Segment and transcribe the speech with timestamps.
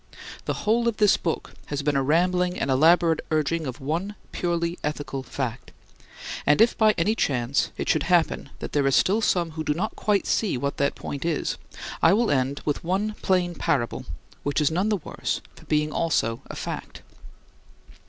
[0.45, 4.79] The whole of this book has been a rambling and elaborate urging of one purely
[4.83, 5.69] ethical fact.
[6.43, 9.75] And if by any chance it should happen that there are still some who do
[9.75, 11.55] not quite see what that point is,
[12.01, 14.05] I will end with one plain parable,
[14.41, 17.03] which is none the worse for being also a fact.